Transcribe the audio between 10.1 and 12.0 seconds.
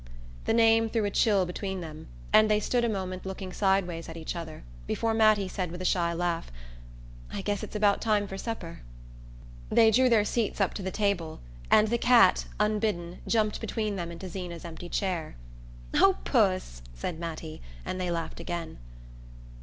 seats up to the table, and the